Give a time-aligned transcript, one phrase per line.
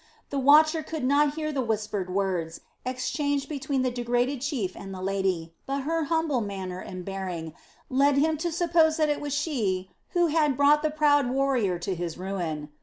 [0.31, 4.99] The watcher could not hear the whispered words exchanged between the degraded chief and the
[4.99, 7.53] lady, but her humble manner and bearing
[7.87, 11.93] led him to suppose that it was she who had brought the proud warrior to
[11.93, 12.69] his ruin.